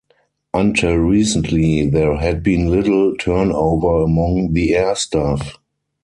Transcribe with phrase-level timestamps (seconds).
[0.55, 5.59] Until recently there had been little turnover among the air staff.